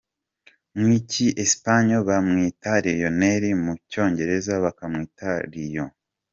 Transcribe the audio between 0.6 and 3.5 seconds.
Mu ki-Espagnol bamwita Leonel,